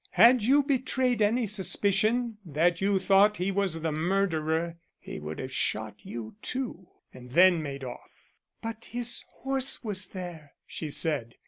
[0.13, 5.51] Had you betrayed any suspicion that you thought he was the murderer he would have
[5.53, 8.33] shot you too, and then made off."
[8.63, 11.35] "But his horse was there," she said.